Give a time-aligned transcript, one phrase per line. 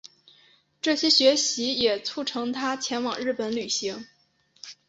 [0.81, 4.07] 这些学习也促成他前往日本旅行。